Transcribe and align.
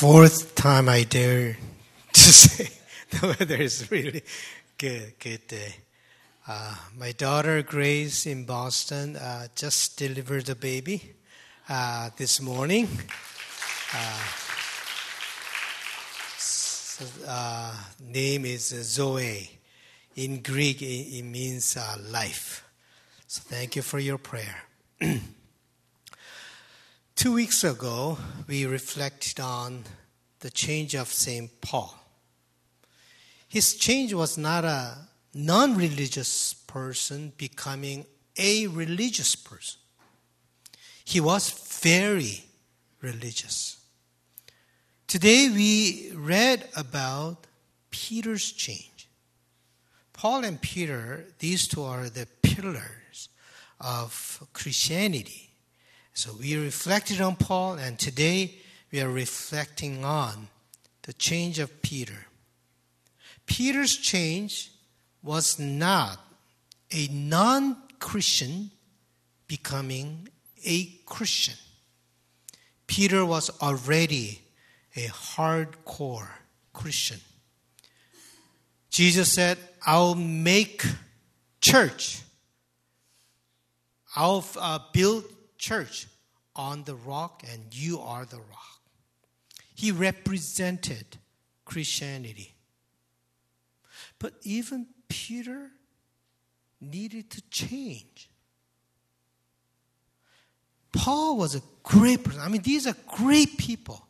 fourth 0.00 0.54
time 0.54 0.90
I 0.90 1.04
dare 1.04 1.56
to 2.12 2.20
say 2.42 2.68
the 3.08 3.28
weather 3.28 3.56
is 3.56 3.90
really 3.90 4.22
good, 4.76 5.14
good 5.18 5.46
day. 5.46 5.74
Uh, 6.46 6.74
my 6.98 7.12
daughter 7.12 7.62
Grace 7.62 8.26
in 8.26 8.44
Boston 8.44 9.16
uh, 9.16 9.48
just 9.54 9.96
delivered 9.96 10.50
a 10.50 10.54
baby 10.54 11.14
uh, 11.70 12.10
this 12.18 12.42
morning. 12.42 12.86
Uh, 13.94 14.22
so, 16.36 17.06
uh, 17.26 17.74
name 17.98 18.44
is 18.44 18.66
Zoe. 18.66 19.48
In 20.16 20.42
Greek, 20.42 20.82
it, 20.82 21.20
it 21.20 21.24
means 21.24 21.74
uh, 21.74 21.96
life. 22.10 22.68
So 23.26 23.40
thank 23.46 23.76
you 23.76 23.80
for 23.80 23.98
your 23.98 24.18
prayer. 24.18 24.56
Two 27.16 27.32
weeks 27.32 27.64
ago, 27.64 28.18
we 28.46 28.66
reflected 28.66 29.40
on 29.40 29.84
the 30.40 30.50
change 30.50 30.94
of 30.94 31.08
St. 31.08 31.50
Paul. 31.62 31.98
His 33.48 33.74
change 33.74 34.12
was 34.12 34.36
not 34.36 34.66
a 34.66 34.98
non 35.32 35.76
religious 35.76 36.52
person 36.52 37.32
becoming 37.38 38.04
a 38.36 38.66
religious 38.66 39.34
person, 39.34 39.80
he 41.06 41.18
was 41.18 41.48
very 41.80 42.44
religious. 43.00 43.78
Today, 45.06 45.48
we 45.48 46.12
read 46.14 46.68
about 46.76 47.46
Peter's 47.90 48.52
change. 48.52 49.08
Paul 50.12 50.44
and 50.44 50.60
Peter, 50.60 51.24
these 51.38 51.66
two 51.66 51.82
are 51.82 52.10
the 52.10 52.26
pillars 52.42 53.30
of 53.80 54.46
Christianity. 54.52 55.45
So 56.16 56.32
we 56.40 56.56
reflected 56.56 57.20
on 57.20 57.36
Paul, 57.36 57.74
and 57.74 57.98
today 57.98 58.54
we 58.90 59.02
are 59.02 59.10
reflecting 59.10 60.02
on 60.02 60.48
the 61.02 61.12
change 61.12 61.58
of 61.58 61.82
Peter. 61.82 62.24
Peter's 63.44 63.94
change 63.94 64.72
was 65.22 65.58
not 65.58 66.18
a 66.90 67.06
non 67.08 67.76
Christian 67.98 68.70
becoming 69.46 70.30
a 70.64 70.86
Christian. 71.04 71.56
Peter 72.86 73.22
was 73.22 73.50
already 73.60 74.40
a 74.96 75.08
hardcore 75.08 76.30
Christian. 76.72 77.20
Jesus 78.88 79.34
said, 79.34 79.58
I'll 79.84 80.14
make 80.14 80.82
church. 81.60 82.22
I'll 84.16 84.46
uh, 84.58 84.78
build 84.94 85.24
church 85.58 86.06
on 86.54 86.84
the 86.84 86.94
rock, 86.94 87.42
and 87.52 87.74
you 87.74 88.00
are 88.00 88.24
the 88.24 88.38
rock. 88.38 88.80
He 89.74 89.92
represented 89.92 91.18
Christianity. 91.64 92.54
But 94.18 94.34
even 94.42 94.86
Peter 95.08 95.70
needed 96.80 97.30
to 97.30 97.42
change. 97.50 98.30
Paul 100.92 101.36
was 101.36 101.54
a 101.54 101.62
great 101.82 102.24
person. 102.24 102.40
I 102.40 102.48
mean, 102.48 102.62
these 102.62 102.86
are 102.86 102.96
great 103.06 103.58
people. 103.58 104.06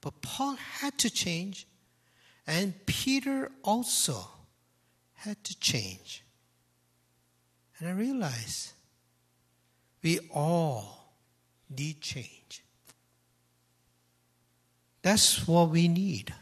But 0.00 0.20
Paul 0.22 0.56
had 0.56 0.98
to 0.98 1.10
change, 1.10 1.66
and 2.46 2.74
Peter 2.86 3.50
also 3.64 4.28
had 5.14 5.42
to 5.44 5.58
change. 5.58 6.22
And 7.78 7.88
I 7.88 7.92
realized 7.92 8.72
we 10.06 10.20
all 10.30 11.16
need 11.68 12.00
change. 12.00 12.62
That's 15.02 15.48
what 15.48 15.70
we 15.70 15.88
need. 15.88 16.32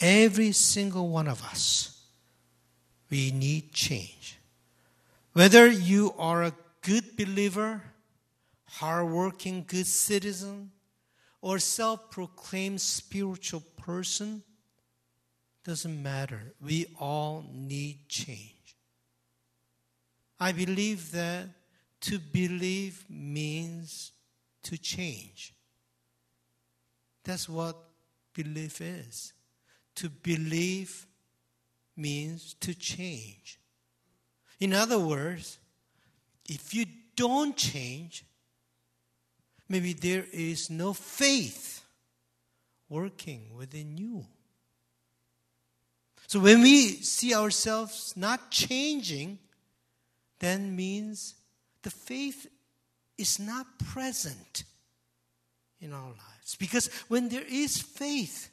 Every 0.00 0.50
single 0.50 1.08
one 1.08 1.28
of 1.28 1.40
us. 1.44 2.02
We 3.08 3.30
need 3.30 3.72
change. 3.72 4.40
Whether 5.32 5.68
you 5.68 6.12
are 6.18 6.42
a 6.42 6.52
good 6.82 7.16
believer, 7.16 7.82
hardworking 8.64 9.66
good 9.68 9.86
citizen, 9.86 10.72
or 11.40 11.60
self 11.60 12.10
proclaimed 12.10 12.80
spiritual 12.80 13.62
person, 13.76 14.42
doesn't 15.62 16.02
matter. 16.02 16.52
We 16.60 16.86
all 16.98 17.44
need 17.54 18.08
change. 18.08 18.74
I 20.40 20.50
believe 20.50 21.12
that 21.12 21.57
to 22.00 22.18
believe 22.18 23.04
means 23.08 24.12
to 24.62 24.78
change. 24.78 25.54
That's 27.24 27.48
what 27.48 27.76
belief 28.34 28.80
is. 28.80 29.32
To 29.96 30.08
believe 30.08 31.06
means 31.96 32.54
to 32.60 32.74
change. 32.74 33.58
In 34.60 34.72
other 34.72 34.98
words, 34.98 35.58
if 36.48 36.72
you 36.72 36.86
don't 37.16 37.56
change, 37.56 38.24
maybe 39.68 39.92
there 39.92 40.24
is 40.32 40.70
no 40.70 40.92
faith 40.92 41.82
working 42.88 43.54
within 43.56 43.96
you. 43.96 44.24
So 46.26 46.40
when 46.40 46.62
we 46.62 46.88
see 47.02 47.34
ourselves 47.34 48.14
not 48.16 48.50
changing, 48.50 49.38
then 50.38 50.76
means 50.76 51.34
the 51.82 51.90
faith 51.90 52.46
is 53.16 53.38
not 53.38 53.66
present 53.92 54.64
in 55.80 55.92
our 55.92 56.08
lives. 56.08 56.56
Because 56.58 56.88
when 57.08 57.28
there 57.28 57.44
is 57.48 57.80
faith, 57.80 58.50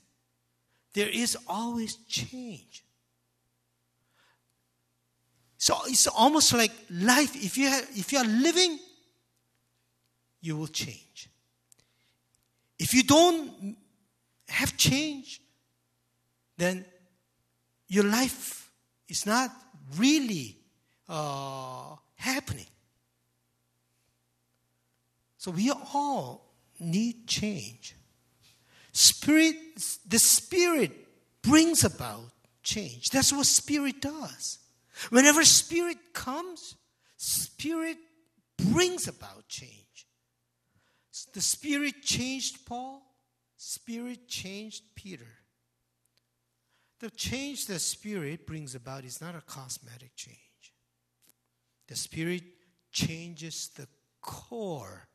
there 0.94 1.10
is 1.10 1.38
always 1.48 1.96
change. 2.08 2.84
So 5.58 5.76
it's 5.88 6.08
almost 6.08 6.54
like 6.54 6.72
life. 6.90 7.36
If 7.36 7.58
you, 7.58 7.68
have, 7.68 7.88
if 7.96 8.12
you 8.12 8.20
are 8.20 8.26
living, 8.26 8.80
you 10.42 10.58
will 10.58 10.68
change. 10.68 11.30
If 12.78 12.94
you 12.94 13.04
don't 13.04 13.76
have 14.48 14.78
change, 14.78 15.42
then 16.58 16.86
your 17.88 18.04
life 18.04 18.72
is 19.08 19.26
not 19.26 19.52
really 19.98 20.58
uh, 21.10 21.96
happening. 22.16 22.68
So 25.46 25.52
we 25.52 25.70
all 25.70 26.56
need 26.80 27.28
change. 27.28 27.96
Spirit, 28.92 29.56
the 30.08 30.18
Spirit 30.18 30.92
brings 31.44 31.84
about 31.84 32.32
change. 32.64 33.12
That's 33.12 33.32
what 33.32 33.46
Spirit 33.46 34.02
does. 34.02 34.58
Whenever 35.12 35.44
Spirit 35.44 35.98
comes, 36.14 36.74
Spirit 37.18 37.98
brings 38.58 39.08
about 39.08 39.48
change. 39.48 40.08
The 41.36 41.42
Spirit 41.42 42.02
changed 42.02 42.66
Paul, 42.66 43.04
Spirit 43.56 44.28
changed 44.28 44.82
Peter. 44.96 45.32
The 47.02 47.12
change 47.12 47.68
the 47.68 47.78
Spirit 47.78 48.48
brings 48.48 48.74
about 48.74 49.06
is 49.06 49.22
not 49.22 49.36
a 49.36 49.42
cosmetic 49.42 50.16
change. 50.16 50.74
The 51.88 51.96
Spirit 51.96 52.42
changes 52.92 53.70
the 53.76 53.88
core 54.24 55.08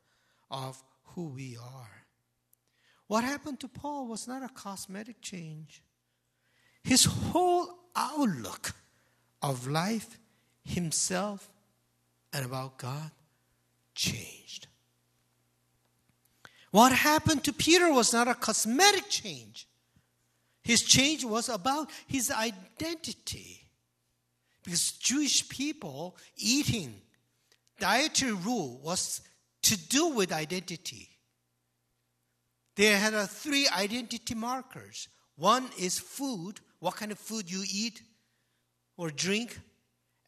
of 0.51 0.83
who 1.15 1.29
we 1.29 1.57
are. 1.57 2.05
What 3.07 3.23
happened 3.23 3.59
to 3.61 3.67
Paul 3.67 4.07
was 4.07 4.27
not 4.27 4.43
a 4.43 4.49
cosmetic 4.49 5.21
change. 5.21 5.81
His 6.83 7.05
whole 7.05 7.79
outlook 7.95 8.73
of 9.41 9.67
life, 9.67 10.19
himself, 10.63 11.49
and 12.31 12.45
about 12.45 12.77
God 12.77 13.11
changed. 13.95 14.67
What 16.71 16.93
happened 16.93 17.43
to 17.43 17.53
Peter 17.53 17.91
was 17.91 18.13
not 18.13 18.29
a 18.29 18.33
cosmetic 18.33 19.09
change. 19.09 19.67
His 20.63 20.81
change 20.83 21.25
was 21.25 21.49
about 21.49 21.89
his 22.07 22.31
identity. 22.31 23.67
Because 24.63 24.91
Jewish 24.93 25.49
people 25.49 26.15
eating 26.37 26.93
dietary 27.79 28.33
rule 28.33 28.79
was 28.81 29.21
to 29.63 29.77
do 29.77 30.07
with 30.09 30.31
identity. 30.31 31.09
They 32.75 32.87
had 32.87 33.13
uh, 33.13 33.27
three 33.27 33.67
identity 33.67 34.33
markers. 34.33 35.07
One 35.35 35.69
is 35.79 35.99
food, 35.99 36.59
what 36.79 36.95
kind 36.95 37.11
of 37.11 37.19
food 37.19 37.49
you 37.51 37.63
eat 37.71 38.01
or 38.97 39.09
drink, 39.09 39.59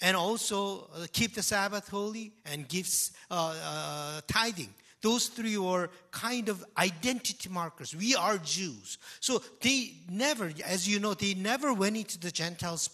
and 0.02 0.18
also 0.18 0.90
uh, 0.96 1.06
keep 1.12 1.34
the 1.34 1.42
Sabbath 1.42 1.88
holy 1.90 2.34
and 2.46 2.68
give 2.68 2.90
uh, 3.32 3.56
uh, 3.64 4.22
tithing. 4.28 4.74
Those 5.02 5.28
three 5.28 5.58
were 5.58 5.90
kind 6.12 6.48
of 6.48 6.64
identity 6.78 7.50
markers. 7.50 7.96
We 7.96 8.16
are 8.16 8.38
Jews. 8.38 8.98
So 9.20 9.42
they 9.62 9.96
never, 10.10 10.52
as 10.66 10.88
you 10.88 11.00
know, 11.00 11.14
they 11.14 11.34
never 11.34 11.74
went 11.74 11.98
into 11.98 12.18
the 12.20 12.32
Gentiles' 12.32 12.90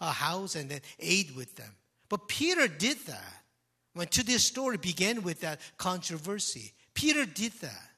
uh, 0.00 0.12
house 0.12 0.56
and 0.56 0.70
then 0.70 0.80
ate 1.00 1.34
with 1.34 1.56
them. 1.56 1.70
But 2.10 2.28
Peter 2.28 2.68
did 2.68 2.98
that. 3.06 3.43
When 3.94 4.08
today's 4.08 4.44
story 4.44 4.76
began 4.76 5.22
with 5.22 5.40
that 5.40 5.60
controversy, 5.76 6.72
Peter 6.94 7.24
did 7.24 7.52
that. 7.60 7.90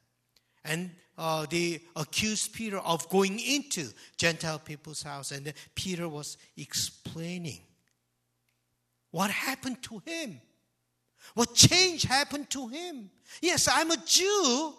And 0.64 0.90
uh, 1.16 1.46
they 1.48 1.80
accused 1.94 2.52
Peter 2.52 2.78
of 2.78 3.08
going 3.08 3.40
into 3.40 3.88
Gentile 4.18 4.58
people's 4.58 5.02
house. 5.02 5.32
And 5.32 5.52
Peter 5.74 6.08
was 6.08 6.36
explaining 6.56 7.60
what 9.10 9.30
happened 9.30 9.82
to 9.84 10.02
him, 10.04 10.40
what 11.34 11.54
change 11.54 12.02
happened 12.02 12.50
to 12.50 12.68
him. 12.68 13.10
Yes, 13.40 13.68
I'm 13.72 13.90
a 13.90 13.96
Jew. 14.04 14.74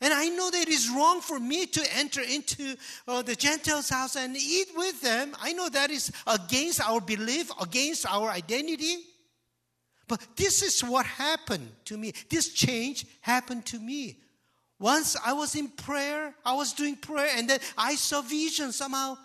And 0.00 0.14
I 0.14 0.30
know 0.30 0.50
that 0.50 0.62
it 0.62 0.68
is 0.68 0.88
wrong 0.88 1.20
for 1.20 1.38
me 1.38 1.66
to 1.66 1.96
enter 1.96 2.22
into 2.22 2.74
uh, 3.06 3.20
the 3.20 3.36
Gentiles' 3.36 3.90
house 3.90 4.16
and 4.16 4.34
eat 4.34 4.68
with 4.74 5.02
them. 5.02 5.36
I 5.42 5.52
know 5.52 5.68
that 5.68 5.90
is 5.90 6.10
against 6.26 6.80
our 6.80 7.02
belief, 7.02 7.50
against 7.60 8.06
our 8.06 8.30
identity. 8.30 8.96
But 10.10 10.26
this 10.34 10.64
is 10.64 10.80
what 10.80 11.06
happened 11.06 11.70
to 11.84 11.96
me. 11.96 12.12
This 12.28 12.52
change 12.52 13.06
happened 13.20 13.64
to 13.66 13.78
me. 13.78 14.16
Once 14.80 15.16
I 15.24 15.34
was 15.34 15.54
in 15.54 15.68
prayer, 15.68 16.34
I 16.44 16.54
was 16.54 16.72
doing 16.72 16.96
prayer, 16.96 17.28
and 17.36 17.48
then 17.48 17.60
I 17.78 17.94
saw 17.94 18.20
vision 18.20 18.72
somehow. 18.72 19.16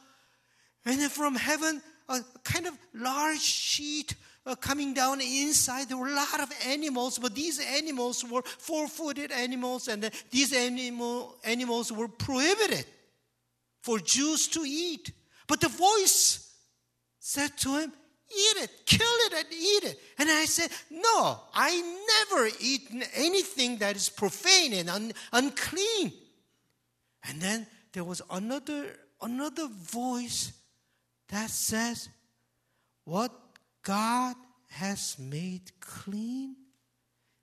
And 0.86 1.00
then 1.00 1.10
from 1.10 1.34
heaven, 1.34 1.82
a 2.08 2.20
kind 2.44 2.68
of 2.68 2.78
large 2.94 3.40
sheet 3.40 4.14
uh, 4.46 4.54
coming 4.54 4.94
down 4.94 5.22
inside. 5.22 5.90
There 5.90 5.98
were 5.98 6.10
a 6.10 6.14
lot 6.14 6.40
of 6.40 6.52
animals, 6.68 7.18
but 7.18 7.34
these 7.34 7.60
animals 7.60 8.24
were 8.24 8.44
four 8.44 8.88
footed 8.88 9.32
animals, 9.32 9.88
and 9.88 10.12
these 10.30 10.54
animal, 10.54 11.36
animals 11.44 11.92
were 11.92 12.10
prohibited 12.10 12.86
for 13.82 13.98
Jews 13.98 14.48
to 14.50 14.60
eat. 14.60 15.10
But 15.48 15.62
the 15.62 15.70
voice 15.70 16.54
said 17.20 17.58
to 17.62 17.80
him, 17.80 17.94
Eat 18.30 18.64
it, 18.64 18.72
kill 18.86 19.00
it, 19.02 19.34
and 19.34 19.46
eat 19.54 19.84
it. 19.84 20.00
And 20.18 20.30
I 20.30 20.46
said, 20.46 20.70
No, 20.90 21.40
I 21.54 22.00
never 22.30 22.50
eat 22.60 22.90
anything 23.16 23.78
that 23.78 23.96
is 23.96 24.10
profane 24.10 24.74
and 24.74 24.90
un- 24.90 25.14
unclean. 25.32 26.12
And 27.28 27.42
then 27.42 27.68
there 27.94 28.04
was 28.04 28.22
another, 28.30 28.98
another 29.22 29.68
voice 29.68 30.54
that 31.30 31.50
says, 31.50 32.10
What 33.04 33.32
God 33.84 34.36
has 34.70 35.18
made 35.20 35.80
clean, 35.80 36.56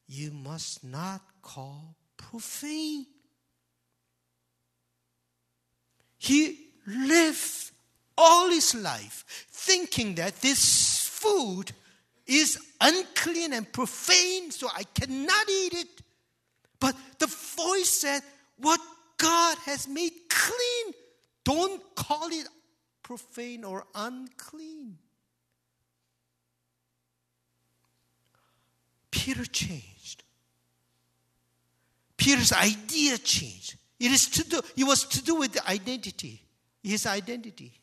you 0.08 0.32
must 0.32 0.84
not 0.84 1.22
call 1.42 1.96
profane. 2.16 3.06
He 6.18 6.58
lived 6.86 7.70
all 8.16 8.50
his 8.50 8.74
life 8.74 9.46
thinking 9.62 10.16
that 10.16 10.40
this 10.40 11.08
food 11.08 11.72
is 12.26 12.58
unclean 12.80 13.52
and 13.52 13.72
profane, 13.72 14.50
so 14.50 14.68
I 14.74 14.82
cannot 14.94 15.48
eat 15.48 15.74
it. 15.74 16.02
But 16.80 16.96
the 17.18 17.26
voice 17.26 17.90
said, 17.90 18.22
What 18.58 18.80
God 19.18 19.56
has 19.66 19.88
made 19.88 20.12
clean, 20.28 20.94
don't 21.44 21.82
call 21.94 22.28
it 22.28 22.48
profane 23.02 23.64
or 23.64 23.84
unclean. 23.94 24.98
Peter 29.10 29.44
changed. 29.44 30.24
Peter's 32.16 32.52
idea 32.52 33.18
changed. 33.18 33.76
It, 34.00 34.10
is 34.10 34.26
to 34.30 34.44
do, 34.48 34.60
it 34.76 34.84
was 34.84 35.04
to 35.04 35.22
do 35.22 35.36
with 35.36 35.52
the 35.52 35.68
identity, 35.68 36.42
his 36.82 37.06
identity. 37.06 37.81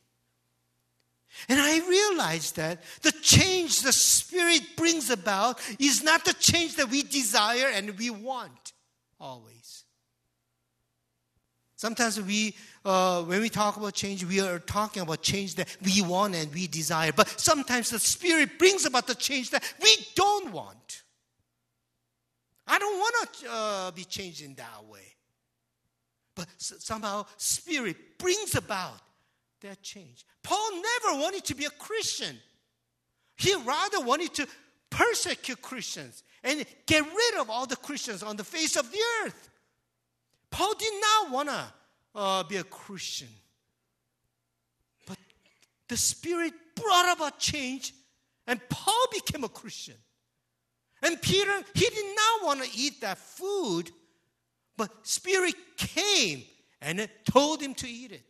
And 1.48 1.60
I 1.60 1.80
realized 1.88 2.56
that 2.58 2.82
the 3.02 3.12
change 3.22 3.82
the 3.82 3.94
Spirit 3.94 4.62
brings 4.76 5.10
about 5.10 5.60
is 5.80 6.04
not 6.04 6.26
the 6.26 6.34
change 6.34 6.76
that 6.76 6.90
we 6.90 7.04
desire 7.04 7.70
and 7.74 7.98
we 7.98 8.10
want 8.10 8.74
always. 9.20 9.86
Sometimes 11.76 12.22
we, 12.22 12.56
uh, 12.84 13.24
when 13.24 13.40
we 13.40 13.48
talk 13.48 13.78
about 13.78 13.94
change, 13.94 14.26
we 14.26 14.42
are 14.42 14.60
talking 14.60 15.02
about 15.02 15.22
change 15.22 15.56
that 15.56 15.70
we 15.82 16.02
want 16.02 16.36
and 16.36 16.54
we 16.54 16.68
desire. 16.68 17.14
But 17.14 17.40
sometimes 17.40 17.90
the 17.90 18.00
Spirit 18.00 18.60
brings 18.60 18.86
about 18.86 19.08
the 19.08 19.16
change 19.16 19.52
that 19.52 19.64
we 19.82 19.96
don't 20.14 20.52
want. 20.52 21.04
I 22.68 22.78
don't 22.80 22.98
want 22.98 23.34
to 23.34 23.50
uh, 23.50 23.92
be 23.92 24.04
changed 24.04 24.42
in 24.42 24.56
that 24.56 24.86
way. 24.90 25.16
But 26.36 26.48
somehow, 26.58 27.26
Spirit 27.38 28.18
brings 28.18 28.56
about 28.56 29.00
that 29.62 29.82
change. 29.82 30.26
Paul 30.44 30.72
never 30.74 31.22
wanted 31.22 31.46
to 31.46 31.56
be 31.56 31.66
a 31.66 31.70
Christian. 31.70 32.38
He 33.38 33.54
rather 33.56 34.02
wanted 34.02 34.34
to 34.36 34.48
persecute 34.90 35.62
Christians 35.62 36.24
and 36.44 36.66
get 36.86 37.04
rid 37.04 37.42
of 37.42 37.50
all 37.50 37.66
the 37.66 37.76
Christians 37.76 38.24
on 38.24 38.36
the 38.36 38.44
face 38.44 38.76
of 38.76 38.92
the 38.92 39.00
earth. 39.24 39.50
Paul 40.52 40.74
did 40.78 40.94
not 41.02 41.32
want 41.32 41.50
to 41.50 41.64
uh, 42.16 42.44
be 42.44 42.58
a 42.58 42.64
Christian. 42.64 43.28
But 45.06 45.18
the 45.88 45.98
Spirit 45.98 46.54
brought 46.76 47.16
about 47.16 47.40
change, 47.40 47.94
and 48.48 48.60
Paul 48.70 49.06
became 49.12 49.44
a 49.44 49.50
Christian. 49.50 49.96
And 51.02 51.22
Peter, 51.22 51.52
he 51.74 51.86
did 51.86 52.16
not 52.16 52.48
want 52.48 52.64
to 52.64 52.70
eat 52.78 53.02
that 53.02 53.18
food, 53.18 53.92
but 54.76 54.90
Spirit 55.04 55.56
came 55.78 56.44
and 56.82 57.00
it 57.00 57.26
told 57.26 57.62
him 57.62 57.74
to 57.76 57.88
eat 57.88 58.12
it. 58.12 58.24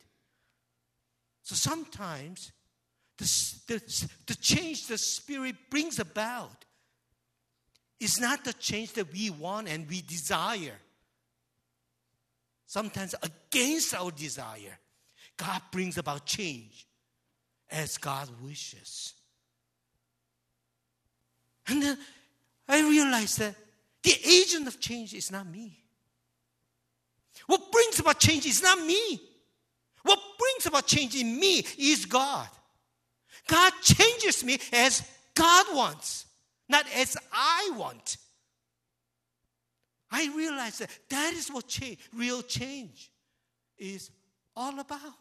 So 1.50 1.56
sometimes 1.56 2.52
the, 3.18 3.24
the, 3.66 4.10
the 4.28 4.36
change 4.36 4.86
the 4.86 5.00
Spirit 5.00 5.56
brings 5.72 5.98
about 5.98 6.64
is 8.00 8.20
not 8.20 8.46
the 8.46 8.54
change 8.54 8.94
that 8.94 9.12
we 9.12 9.32
want 9.32 9.68
and 9.68 9.90
we 9.90 10.04
desire. 10.04 10.78
Sometimes 12.68 13.16
against 13.24 13.96
our 13.96 14.12
desire, 14.12 14.78
God 15.38 15.60
brings 15.72 15.98
about 15.98 16.28
change 16.28 16.86
as 17.72 17.98
God 17.98 18.30
wishes. 18.44 19.16
And 21.68 21.82
then 21.82 21.98
I 22.68 22.82
realized 22.82 23.40
that 23.40 23.56
the 24.04 24.16
agent 24.24 24.68
of 24.68 24.80
change 24.80 25.16
is 25.16 25.32
not 25.32 25.48
me. 25.48 25.80
What 27.48 27.72
brings 27.72 27.98
about 27.98 28.20
change 28.20 28.46
is 28.46 28.62
not 28.62 28.86
me. 28.86 29.29
What 30.10 30.20
brings 30.40 30.66
about 30.66 30.88
change 30.88 31.16
in 31.16 31.40
me 31.40 31.64
is 31.78 32.08
God. 32.08 32.48
God 33.46 33.72
changes 33.84 34.44
me 34.44 34.58
as 34.74 35.04
God 35.36 35.68
wants, 35.76 36.26
not 36.68 36.84
as 36.96 37.16
I 37.32 37.74
want. 37.76 38.18
I 40.10 40.34
realize 40.36 40.80
that 40.80 40.90
that 41.12 41.34
is 41.34 41.50
what 41.50 41.68
change, 41.68 42.00
real 42.12 42.42
change 42.42 43.12
is 43.78 44.10
all 44.56 44.80
about. 44.80 45.14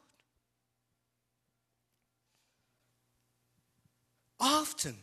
Often, 4.41 4.97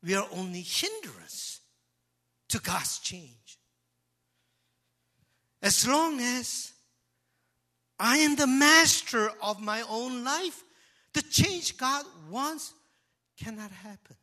we 0.00 0.14
are 0.14 0.28
only 0.30 0.60
hindrance 0.60 1.60
to 2.50 2.60
God's 2.60 3.00
change. 3.00 3.58
As 5.60 5.88
long 5.88 6.20
as 6.20 6.72
I 8.00 8.16
am 8.18 8.34
the 8.34 8.46
master 8.46 9.30
of 9.42 9.60
my 9.60 9.82
own 9.88 10.24
life. 10.24 10.64
The 11.12 11.20
change 11.20 11.76
God 11.76 12.06
wants 12.30 12.72
cannot 13.38 13.70
happen. 13.70 14.16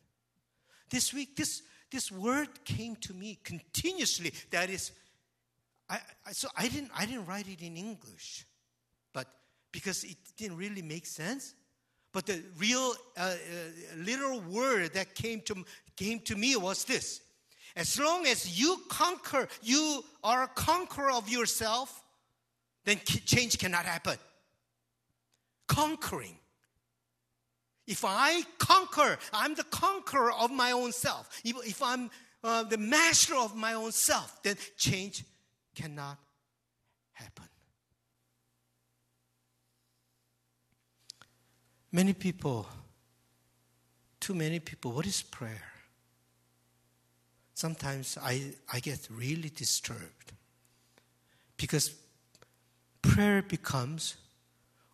This 0.90 1.14
week, 1.14 1.36
this, 1.36 1.62
this 1.92 2.12
word 2.12 2.48
came 2.66 2.96
to 2.98 3.14
me 3.14 3.38
continuously. 3.44 4.34
That 4.50 4.72
is, 4.72 4.92
I, 5.88 6.00
I, 6.26 6.32
so 6.32 6.48
I 6.58 6.68
didn't, 6.68 6.92
I 6.98 7.06
didn't 7.06 7.28
write 7.28 7.48
it 7.48 7.62
in 7.62 7.78
English, 7.78 8.46
but 9.14 9.28
because 9.72 10.04
it 10.04 10.18
didn't 10.38 10.58
really 10.58 10.82
make 10.82 11.06
sense. 11.06 11.54
But 12.14 12.26
the 12.26 12.42
real 12.58 12.96
uh, 13.16 13.22
uh, 13.22 13.36
literal 13.98 14.40
word 14.40 14.94
that 14.96 15.14
came 15.14 15.42
to, 15.42 15.64
came 15.96 16.20
to 16.22 16.36
me 16.36 16.56
was 16.56 16.84
this. 16.84 17.22
As 17.76 18.00
long 18.00 18.26
as 18.26 18.60
you 18.60 18.82
conquer, 18.90 19.48
you 19.62 20.04
are 20.24 20.44
a 20.44 20.48
conqueror 20.48 21.12
of 21.12 21.30
yourself, 21.30 22.04
then 22.88 23.02
change 23.04 23.60
cannot 23.60 23.84
happen. 23.84 24.18
Conquering. 25.68 26.38
If 27.86 28.06
I 28.06 28.44
conquer, 28.60 29.20
I'm 29.34 29.56
the 29.56 29.66
conqueror 29.66 30.32
of 30.32 30.52
my 30.52 30.72
own 30.72 30.94
self. 30.94 31.42
If, 31.44 31.58
if 31.68 31.84
I'm 31.84 32.10
uh, 32.46 32.64
the 32.64 32.78
master 32.78 33.36
of 33.36 33.58
my 33.58 33.74
own 33.74 33.92
self, 33.92 34.42
then 34.42 34.56
change 34.78 35.26
cannot 35.76 36.18
happen. 37.12 37.50
Many 41.92 42.14
people, 42.14 42.68
too 44.22 44.34
many 44.34 44.60
people, 44.60 44.94
what 44.94 45.06
is 45.06 45.22
prayer? 45.22 45.74
Sometimes 47.54 48.18
I, 48.22 48.54
I 48.72 48.80
get 48.80 49.10
really 49.12 49.50
disturbed 49.50 50.32
because 51.58 51.94
prayer 53.18 53.42
becomes 53.42 54.16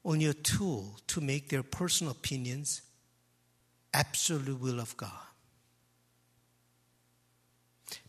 only 0.05 0.27
a 0.27 0.33
tool 0.33 0.95
to 1.07 1.19
make 1.19 1.49
their 1.49 1.61
personal 1.61 2.11
opinions 2.11 2.81
absolute 3.93 4.61
will 4.61 4.79
of 4.79 4.95
God. 4.95 5.27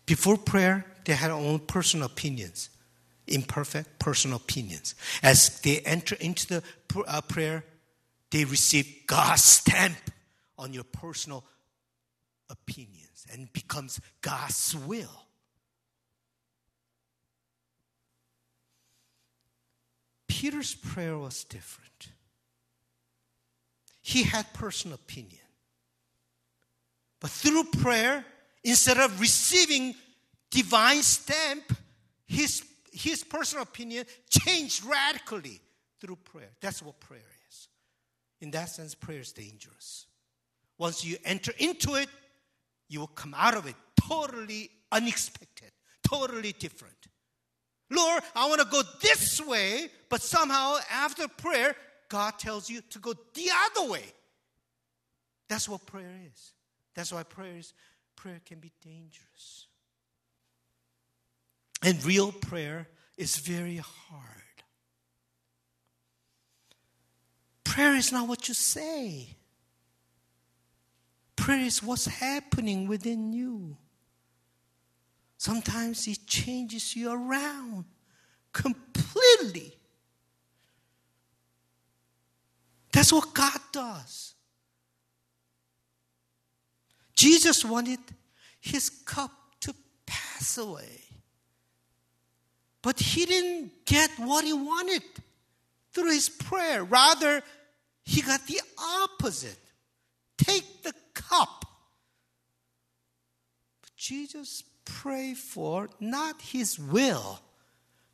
Before 0.06 0.36
prayer, 0.36 0.86
they 1.04 1.14
had 1.14 1.32
their 1.32 1.36
own 1.36 1.58
personal 1.58 2.06
opinions. 2.06 2.70
imperfect 3.26 3.98
personal 3.98 4.36
opinions. 4.36 4.94
As 5.20 5.60
they 5.62 5.80
enter 5.80 6.14
into 6.20 6.46
the 6.46 6.62
uh, 7.08 7.20
prayer, 7.22 7.64
they 8.30 8.44
receive 8.44 8.86
God's 9.08 9.42
stamp 9.42 9.96
on 10.56 10.72
your 10.72 10.84
personal 10.84 11.44
opinions 12.50 13.26
and 13.32 13.52
becomes 13.52 13.98
God's 14.20 14.76
will. 14.76 15.23
Peter's 20.34 20.74
prayer 20.74 21.16
was 21.16 21.44
different. 21.44 22.08
He 24.02 24.24
had 24.24 24.52
personal 24.52 24.96
opinion. 24.96 25.46
But 27.20 27.30
through 27.30 27.62
prayer, 27.80 28.24
instead 28.64 28.98
of 28.98 29.20
receiving 29.20 29.94
divine 30.50 31.02
stamp, 31.02 31.72
his, 32.26 32.64
his 32.90 33.22
personal 33.22 33.62
opinion 33.62 34.06
changed 34.28 34.84
radically 34.84 35.60
through 36.00 36.16
prayer. 36.16 36.50
That's 36.60 36.82
what 36.82 36.98
prayer 36.98 37.20
is. 37.48 37.68
In 38.40 38.50
that 38.50 38.70
sense, 38.70 38.96
prayer 38.96 39.20
is 39.20 39.30
dangerous. 39.30 40.06
Once 40.78 41.04
you 41.04 41.16
enter 41.24 41.52
into 41.58 41.94
it, 41.94 42.08
you 42.88 42.98
will 42.98 43.06
come 43.06 43.34
out 43.38 43.56
of 43.56 43.68
it 43.68 43.76
totally 44.08 44.68
unexpected, 44.90 45.70
totally 46.02 46.52
different. 46.58 46.93
Lord, 47.90 48.22
I 48.34 48.48
want 48.48 48.60
to 48.60 48.66
go 48.66 48.82
this 49.00 49.40
way, 49.40 49.88
but 50.08 50.22
somehow 50.22 50.78
after 50.90 51.28
prayer, 51.28 51.76
God 52.08 52.38
tells 52.38 52.68
you 52.70 52.80
to 52.90 52.98
go 52.98 53.14
the 53.34 53.50
other 53.66 53.90
way. 53.90 54.04
That's 55.48 55.68
what 55.68 55.86
prayer 55.86 56.20
is. 56.32 56.52
That's 56.94 57.12
why 57.12 57.22
prayer 57.22 57.56
is 57.56 57.74
prayer 58.16 58.40
can 58.44 58.58
be 58.58 58.72
dangerous. 58.82 59.66
And 61.82 62.02
real 62.04 62.32
prayer 62.32 62.88
is 63.18 63.36
very 63.36 63.76
hard. 63.76 64.22
Prayer 67.64 67.94
is 67.94 68.12
not 68.12 68.28
what 68.28 68.48
you 68.48 68.54
say. 68.54 69.36
Prayer 71.36 71.66
is 71.66 71.82
what's 71.82 72.06
happening 72.06 72.86
within 72.86 73.32
you. 73.32 73.76
Sometimes 75.44 76.08
it 76.08 76.26
changes 76.26 76.96
you 76.96 77.12
around 77.12 77.84
completely. 78.54 79.76
That's 82.90 83.12
what 83.12 83.34
God 83.34 83.60
does. 83.70 84.32
Jesus 87.14 87.62
wanted 87.62 87.98
his 88.58 88.88
cup 88.88 89.32
to 89.60 89.74
pass 90.06 90.56
away. 90.56 91.02
But 92.80 92.98
he 92.98 93.26
didn't 93.26 93.84
get 93.84 94.12
what 94.16 94.46
he 94.46 94.54
wanted 94.54 95.02
through 95.92 96.12
his 96.12 96.30
prayer. 96.30 96.84
Rather, 96.84 97.42
he 98.02 98.22
got 98.22 98.46
the 98.46 98.62
opposite. 99.02 99.58
Take 100.38 100.82
the 100.82 100.94
cup. 101.12 101.66
But 103.82 103.90
Jesus 103.94 104.62
prayed 104.84 105.36
for 105.36 105.88
not 106.00 106.40
his 106.40 106.78
will, 106.78 107.40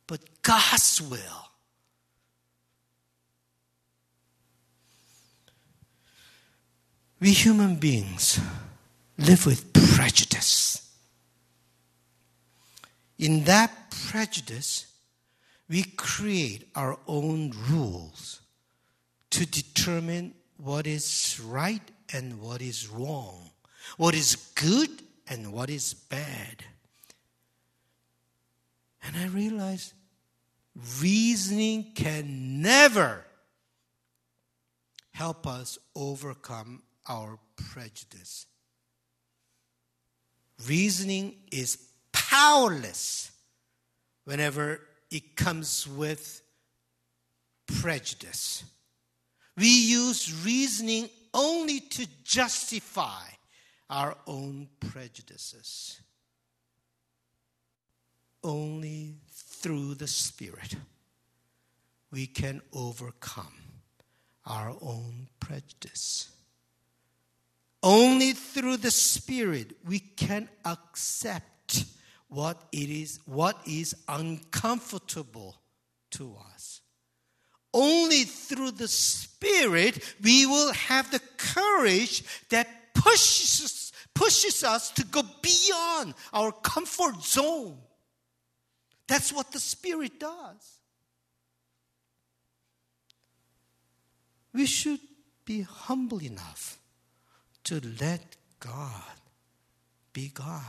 but 0.07 0.21
God's 0.41 1.01
will. 1.01 1.49
We 7.19 7.33
human 7.33 7.75
beings 7.75 8.39
live 9.17 9.45
with 9.45 9.71
prejudice. 9.95 10.89
In 13.19 13.43
that 13.43 13.91
prejudice, 14.09 14.87
we 15.69 15.83
create 15.83 16.67
our 16.75 16.97
own 17.07 17.53
rules 17.69 18.41
to 19.29 19.45
determine 19.45 20.33
what 20.57 20.87
is 20.87 21.39
right 21.43 21.81
and 22.11 22.41
what 22.41 22.61
is 22.61 22.89
wrong, 22.89 23.51
what 23.97 24.15
is 24.15 24.35
good 24.55 24.89
and 25.31 25.53
what 25.53 25.69
is 25.69 25.93
bad. 25.93 26.65
And 29.01 29.15
I 29.15 29.27
realized 29.27 29.93
reasoning 31.01 31.93
can 31.95 32.61
never 32.61 33.23
help 35.11 35.47
us 35.47 35.79
overcome 35.95 36.83
our 37.07 37.39
prejudice. 37.55 38.45
Reasoning 40.67 41.35
is 41.49 41.77
powerless 42.11 43.31
whenever 44.25 44.81
it 45.09 45.37
comes 45.37 45.87
with 45.87 46.41
prejudice. 47.79 48.65
We 49.55 49.69
use 49.69 50.43
reasoning 50.43 51.09
only 51.33 51.79
to 51.79 52.05
justify 52.25 53.23
our 53.91 54.15
own 54.25 54.69
prejudices. 54.79 55.99
Only 58.43 59.17
through 59.29 59.95
the 59.95 60.07
Spirit 60.07 60.75
we 62.09 62.25
can 62.25 62.61
overcome 62.73 63.53
our 64.45 64.73
own 64.81 65.27
prejudice. 65.39 66.29
Only 67.83 68.31
through 68.31 68.77
the 68.77 68.91
Spirit 68.91 69.73
we 69.85 69.99
can 69.99 70.49
accept 70.65 71.85
what 72.29 72.61
it 72.71 72.89
is, 72.89 73.19
what 73.25 73.57
is 73.67 73.93
uncomfortable 74.07 75.57
to 76.11 76.35
us. 76.53 76.79
Only 77.73 78.23
through 78.23 78.71
the 78.71 78.87
Spirit 78.87 80.15
we 80.23 80.45
will 80.45 80.71
have 80.73 81.11
the 81.11 81.21
courage 81.37 82.23
that 82.49 82.67
pushes, 82.93 83.80
pushes 84.21 84.63
us 84.63 84.91
to 84.91 85.03
go 85.05 85.23
beyond 85.41 86.13
our 86.31 86.51
comfort 86.51 87.23
zone. 87.23 87.75
That's 89.07 89.33
what 89.33 89.51
the 89.51 89.59
Spirit 89.59 90.19
does. 90.19 90.79
We 94.53 94.67
should 94.67 94.99
be 95.43 95.61
humble 95.61 96.21
enough 96.21 96.77
to 97.63 97.81
let 97.99 98.37
God 98.59 99.15
be 100.13 100.27
God. 100.27 100.61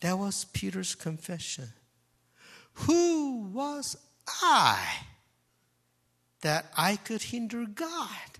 That 0.00 0.18
was 0.18 0.44
Peter's 0.44 0.94
confession. 0.94 1.72
Who 2.86 3.48
was 3.54 3.96
I 4.42 4.78
that 6.42 6.66
I 6.76 6.96
could 6.96 7.22
hinder 7.22 7.64
God? 7.64 8.37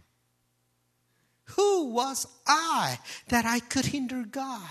Who 1.56 1.86
was 1.86 2.26
I 2.46 2.98
that 3.28 3.44
I 3.44 3.60
could 3.60 3.86
hinder 3.86 4.24
God? 4.24 4.68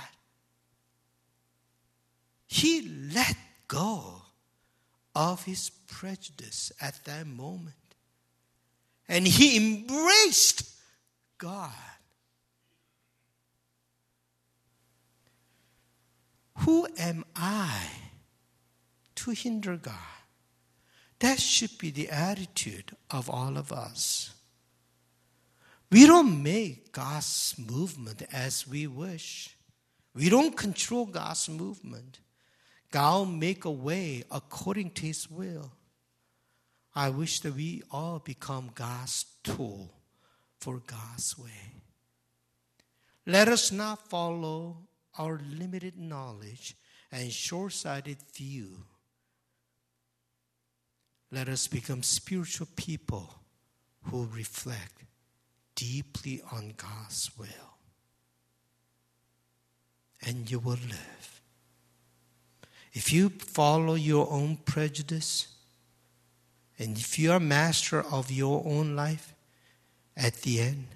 He 2.45 3.09
let 3.13 3.35
go 3.67 4.21
of 5.15 5.43
his 5.43 5.69
prejudice 5.87 6.71
at 6.79 7.03
that 7.05 7.25
moment. 7.27 7.75
And 9.09 9.27
he 9.27 9.57
embraced 9.57 10.69
God. 11.37 11.71
Who 16.59 16.87
am 16.97 17.25
I 17.35 17.87
to 19.15 19.31
hinder 19.31 19.77
God? 19.77 19.93
That 21.19 21.39
should 21.39 21.77
be 21.77 21.89
the 21.89 22.09
attitude 22.09 22.95
of 23.09 23.29
all 23.29 23.57
of 23.57 23.71
us. 23.71 24.33
We 25.89 26.05
don't 26.05 26.43
make 26.43 26.91
God's 26.91 27.55
movement 27.57 28.23
as 28.33 28.67
we 28.67 28.87
wish. 28.87 29.55
We 30.13 30.29
don't 30.29 30.55
control 30.55 31.05
God's 31.05 31.47
movement. 31.47 32.19
God 32.91 33.29
make 33.29 33.65
a 33.65 33.71
way 33.71 34.23
according 34.31 34.91
to 34.91 35.05
His 35.05 35.29
will. 35.29 35.71
I 36.95 37.09
wish 37.09 37.39
that 37.41 37.55
we 37.55 37.83
all 37.91 38.19
become 38.19 38.71
God's 38.73 39.25
tool 39.43 39.93
for 40.59 40.81
God's 40.85 41.37
way. 41.37 41.83
Let 43.25 43.47
us 43.47 43.71
not 43.71 44.09
follow 44.09 44.77
our 45.17 45.39
limited 45.57 45.97
knowledge 45.97 46.75
and 47.11 47.31
short 47.31 47.73
sighted 47.73 48.17
view. 48.33 48.83
Let 51.31 51.49
us 51.49 51.67
become 51.67 52.03
spiritual 52.03 52.67
people 52.75 53.33
who 54.03 54.27
reflect 54.33 55.03
deeply 55.77 56.41
on 56.51 56.73
God's 56.75 57.31
will. 57.37 57.77
And 60.25 60.51
you 60.51 60.59
will 60.59 60.71
live. 60.71 61.41
If 62.91 63.13
you 63.13 63.29
follow 63.29 63.93
your 63.93 64.29
own 64.29 64.57
prejudice, 64.57 65.47
and 66.79 66.97
if 66.97 67.17
you 67.17 67.31
are 67.31 67.39
master 67.39 68.01
of 68.01 68.31
your 68.31 68.63
own 68.65 68.95
life, 68.95 69.33
at 70.17 70.41
the 70.41 70.59
end, 70.59 70.87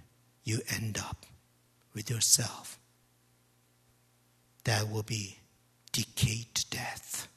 you 0.43 0.61
end 0.75 0.97
up 0.97 1.27
with 1.93 2.09
yourself. 2.09 2.79
That 4.63 4.89
will 4.89 5.03
be 5.03 5.37
decayed 5.91 6.53
to 6.55 6.69
death. 6.71 7.27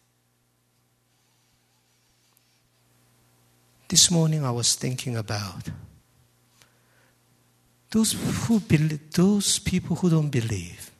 This 3.88 4.10
morning 4.10 4.44
I 4.44 4.50
was 4.50 4.74
thinking 4.76 5.14
about 5.14 5.68
those 7.94 8.12
who 8.48 8.58
believe, 8.58 9.12
those 9.12 9.60
people 9.60 9.94
who 9.94 10.10
don't 10.10 10.30
believe, 10.30 10.90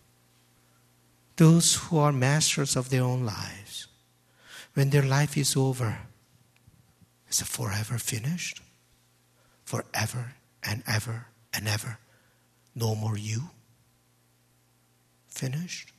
those 1.34 1.74
who 1.74 1.98
are 1.98 2.12
masters 2.12 2.76
of 2.76 2.88
their 2.88 3.02
own 3.02 3.26
lives, 3.26 3.88
when 4.74 4.90
their 4.90 5.02
life 5.02 5.36
is 5.36 5.56
over, 5.56 5.98
is 7.28 7.40
it 7.40 7.48
forever 7.48 7.98
finished? 7.98 8.62
Forever 9.64 10.34
and 10.62 10.84
ever 10.86 11.26
and 11.52 11.66
ever. 11.66 11.98
No 12.76 12.94
more 12.94 13.18
you? 13.18 13.50
Finished? 15.26 15.90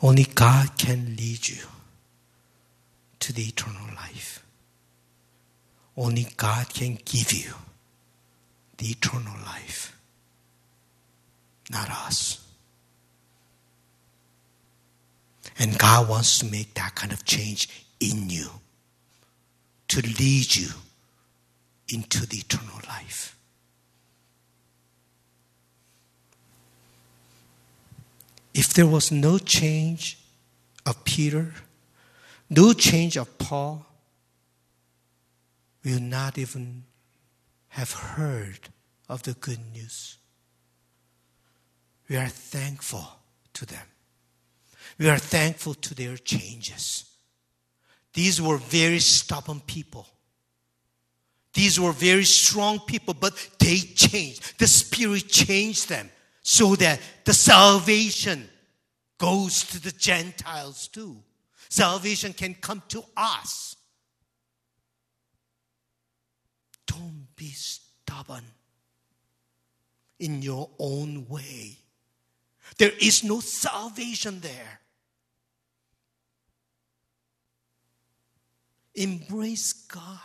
Only 0.00 0.22
God 0.22 0.78
can 0.78 1.16
lead 1.16 1.48
you 1.48 1.64
to 3.18 3.32
the 3.32 3.42
eternal 3.42 3.92
life. 3.96 4.44
Only 5.98 6.28
God 6.36 6.72
can 6.72 6.96
give 7.04 7.32
you 7.32 7.52
the 8.76 8.86
eternal 8.86 9.34
life, 9.44 10.00
not 11.68 11.90
us. 11.90 12.46
And 15.58 15.76
God 15.76 16.08
wants 16.08 16.38
to 16.38 16.46
make 16.46 16.74
that 16.74 16.94
kind 16.94 17.12
of 17.12 17.24
change 17.24 17.68
in 17.98 18.30
you 18.30 18.48
to 19.88 20.00
lead 20.00 20.54
you 20.54 20.68
into 21.92 22.26
the 22.26 22.36
eternal 22.36 22.78
life. 22.86 23.36
If 28.54 28.72
there 28.72 28.86
was 28.86 29.10
no 29.10 29.38
change 29.38 30.16
of 30.86 31.02
Peter, 31.02 31.54
no 32.48 32.72
change 32.72 33.16
of 33.16 33.36
Paul, 33.38 33.87
would 35.94 36.02
not 36.02 36.38
even 36.38 36.84
have 37.68 37.92
heard 37.92 38.68
of 39.08 39.22
the 39.22 39.34
good 39.34 39.60
news. 39.72 40.18
We 42.08 42.16
are 42.16 42.28
thankful 42.28 43.06
to 43.54 43.66
them. 43.66 43.86
We 44.98 45.08
are 45.08 45.18
thankful 45.18 45.74
to 45.74 45.94
their 45.94 46.16
changes. 46.16 47.04
These 48.12 48.42
were 48.42 48.56
very 48.56 48.98
stubborn 48.98 49.60
people. 49.60 50.06
These 51.52 51.78
were 51.78 51.92
very 51.92 52.24
strong 52.24 52.80
people, 52.80 53.14
but 53.14 53.34
they 53.58 53.78
changed. 53.78 54.58
The 54.58 54.66
Spirit 54.66 55.28
changed 55.28 55.88
them 55.88 56.10
so 56.42 56.74
that 56.76 57.00
the 57.24 57.34
salvation 57.34 58.48
goes 59.18 59.64
to 59.64 59.80
the 59.80 59.92
Gentiles 59.92 60.88
too. 60.88 61.22
Salvation 61.68 62.32
can 62.32 62.54
come 62.54 62.82
to 62.88 63.04
us. 63.16 63.76
Don't 66.86 67.27
be 67.38 67.50
stubborn 67.52 68.44
in 70.18 70.42
your 70.42 70.68
own 70.78 71.26
way. 71.28 71.78
There 72.76 72.92
is 73.00 73.24
no 73.24 73.40
salvation 73.40 74.40
there. 74.40 74.80
Embrace 78.94 79.72
God. 79.72 80.20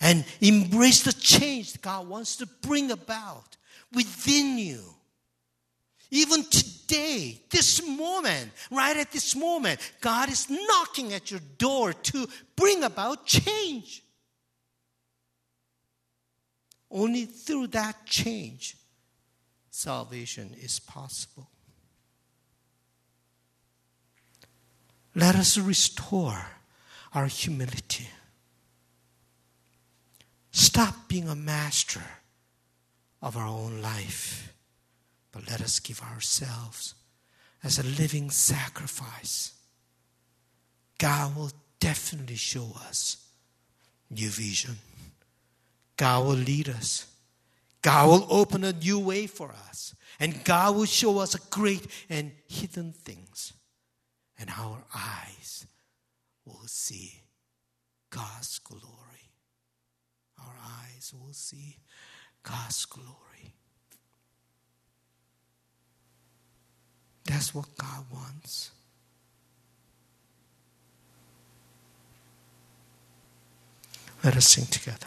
And 0.00 0.24
embrace 0.40 1.02
the 1.02 1.12
change 1.12 1.80
God 1.80 2.06
wants 2.06 2.36
to 2.36 2.46
bring 2.46 2.92
about 2.92 3.56
within 3.92 4.58
you. 4.58 4.97
Even 6.10 6.42
today, 6.44 7.40
this 7.50 7.86
moment, 7.86 8.50
right 8.70 8.96
at 8.96 9.12
this 9.12 9.36
moment, 9.36 9.78
God 10.00 10.30
is 10.30 10.48
knocking 10.48 11.12
at 11.12 11.30
your 11.30 11.40
door 11.58 11.92
to 11.92 12.26
bring 12.56 12.82
about 12.82 13.26
change. 13.26 14.02
Only 16.90 17.26
through 17.26 17.68
that 17.68 18.06
change, 18.06 18.76
salvation 19.70 20.54
is 20.58 20.80
possible. 20.80 21.50
Let 25.14 25.36
us 25.36 25.58
restore 25.58 26.46
our 27.12 27.26
humility. 27.26 28.08
Stop 30.52 31.08
being 31.08 31.28
a 31.28 31.34
master 31.34 32.02
of 33.20 33.36
our 33.36 33.46
own 33.46 33.82
life 33.82 34.54
but 35.38 35.48
let 35.48 35.60
us 35.60 35.78
give 35.78 36.02
ourselves 36.02 36.96
as 37.62 37.78
a 37.78 37.84
living 37.84 38.28
sacrifice. 38.28 39.52
God 40.98 41.36
will 41.36 41.52
definitely 41.78 42.34
show 42.34 42.72
us 42.88 43.18
new 44.10 44.30
vision. 44.30 44.74
God 45.96 46.26
will 46.26 46.34
lead 46.34 46.68
us. 46.68 47.06
God 47.82 48.08
will 48.08 48.26
open 48.28 48.64
a 48.64 48.72
new 48.72 48.98
way 48.98 49.28
for 49.28 49.52
us. 49.68 49.94
And 50.18 50.42
God 50.42 50.74
will 50.74 50.86
show 50.86 51.20
us 51.20 51.36
great 51.36 51.86
and 52.10 52.32
hidden 52.48 52.92
things. 52.92 53.52
And 54.40 54.50
our 54.58 54.82
eyes 54.92 55.66
will 56.44 56.66
see 56.66 57.22
God's 58.10 58.58
glory. 58.58 59.30
Our 60.40 60.54
eyes 60.82 61.14
will 61.14 61.32
see 61.32 61.76
God's 62.42 62.84
glory. 62.86 63.27
That's 67.28 67.54
what 67.54 67.66
God 67.76 68.04
wants. 68.10 68.70
Let 74.24 74.34
us 74.34 74.48
sing 74.48 74.64
together. 74.64 75.06